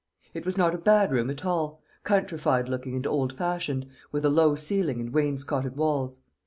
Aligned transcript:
It 0.33 0.47
was 0.47 0.57
not 0.57 0.73
a 0.73 0.79
bad 0.79 1.11
room 1.11 1.29
at 1.29 1.45
all: 1.45 1.79
countrified 2.03 2.67
looking 2.67 2.95
and 2.95 3.05
old 3.05 3.33
fashioned, 3.33 3.85
with 4.11 4.25
a 4.25 4.31
low 4.31 4.55
ceiling 4.55 4.99
and 4.99 5.13
wainscoted 5.13 5.77
walls. 5.77 6.21